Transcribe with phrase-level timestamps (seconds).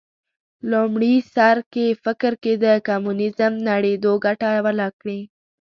[0.71, 5.19] لومړي سر کې فکر کېده کمونیزم نړېدو ګټه وکړي